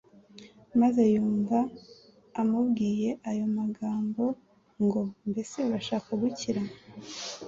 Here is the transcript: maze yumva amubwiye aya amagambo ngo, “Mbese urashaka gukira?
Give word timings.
maze 0.81 1.01
yumva 1.13 1.57
amubwiye 2.41 3.09
aya 3.29 3.43
amagambo 3.49 4.23
ngo, 4.83 5.01
“Mbese 5.29 5.55
urashaka 5.67 6.09
gukira? 6.21 6.61